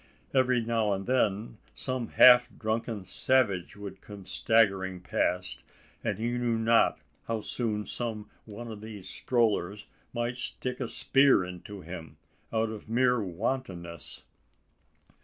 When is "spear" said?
10.87-11.45